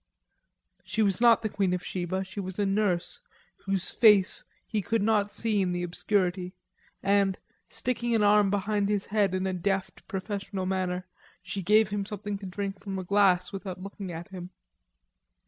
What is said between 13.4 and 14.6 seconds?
without looking at him.